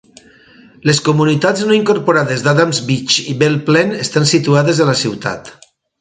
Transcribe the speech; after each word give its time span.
Les 0.89 1.01
comunitats 1.09 1.65
no 1.67 1.75
incorporades 1.79 2.45
d'Adams 2.47 2.79
Beach 2.87 3.19
i 3.35 3.39
Belle 3.45 3.61
Plaine 3.69 3.95
estan 4.07 4.27
situades 4.35 4.81
a 4.81 4.89
la 4.93 4.97
ciutat. 5.07 5.53